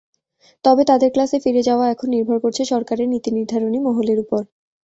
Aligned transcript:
তবে 0.65 0.81
তাঁদের 0.89 1.09
ক্লাসে 1.11 1.37
ফিরে 1.43 1.61
যাওয়া 1.63 1.85
এখন 1.89 2.07
নির্ভর 2.15 2.37
করছে 2.43 2.61
সরকারের 2.71 3.07
নীতিনির্ধারণী 3.13 3.79
মহলের 3.87 4.17
ওপর। 4.23 4.41